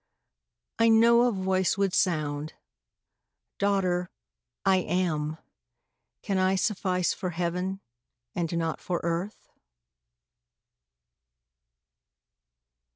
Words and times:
I 0.79 0.89
know 0.89 1.27
a 1.27 1.31
Voice 1.31 1.77
would 1.77 1.93
sound," 1.93 2.53
Daughter, 3.59 4.09
I 4.65 4.77
AM. 4.77 5.37
Can 6.23 6.39
I 6.39 6.55
suffice 6.55 7.13
for 7.13 7.29
Heaven, 7.29 7.81
and 8.33 8.57
not 8.57 8.81
for 8.81 8.99
earth 9.03 9.47